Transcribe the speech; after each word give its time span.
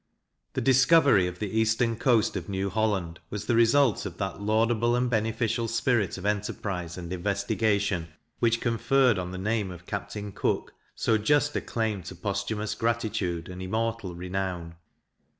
The 0.53 0.61
discovery 0.61 1.27
of 1.27 1.37
the 1.37 1.59
eastern 1.59 1.95
coast 1.95 2.35
of 2.35 2.49
New 2.49 2.71
Holland 2.71 3.19
was 3.29 3.45
the 3.45 3.53
result 3.53 4.03
of 4.03 4.17
that 4.17 4.41
laudable 4.41 4.95
and 4.95 5.07
beneficial 5.07 5.67
spirit 5.67 6.17
of 6.17 6.25
enterprize 6.25 6.97
and 6.97 7.13
investigation, 7.13 8.07
which 8.39 8.61
conferred 8.61 9.19
on 9.19 9.29
the 9.29 9.37
name 9.37 9.69
of 9.69 9.85
Captain 9.85 10.31
Cook 10.31 10.73
so 10.95 11.19
just 11.19 11.55
a 11.55 11.61
claim 11.61 12.01
to 12.01 12.15
posthumous 12.15 12.73
gratitude 12.73 13.47
and 13.47 13.61
immortal 13.61 14.15
renown. 14.15 14.73